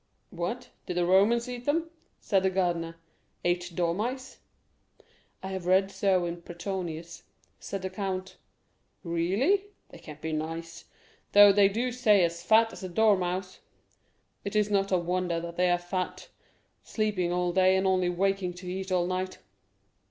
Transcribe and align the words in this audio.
"What? 0.31 0.71
Did 0.87 0.97
the 0.97 1.05
Romans 1.05 1.47
eat 1.47 1.65
them?" 1.65 1.91
said 2.19 2.41
the 2.41 2.49
gardener—"ate 2.49 3.71
dormice?" 3.75 4.39
"I 5.43 5.49
have 5.49 5.67
read 5.67 5.91
so 5.91 6.25
in 6.25 6.41
Petronius," 6.41 7.21
said 7.59 7.83
the 7.83 7.89
count. 7.91 8.37
"Really? 9.03 9.65
They 9.89 9.99
can't 9.99 10.19
be 10.19 10.33
nice, 10.33 10.85
though 11.33 11.51
they 11.51 11.69
do 11.69 11.91
say 11.91 12.23
'as 12.23 12.41
fat 12.41 12.73
as 12.73 12.83
a 12.83 12.89
dormouse.' 12.89 13.59
It 14.43 14.55
is 14.55 14.71
not 14.71 14.91
a 14.91 14.97
wonder 14.97 15.39
they 15.51 15.69
are 15.69 15.77
fat, 15.77 16.29
sleeping 16.81 17.31
all 17.31 17.53
day, 17.53 17.75
and 17.77 17.85
only 17.85 18.09
waking 18.09 18.53
to 18.55 18.67
eat 18.71 18.91
all 18.91 19.05
night. 19.05 19.37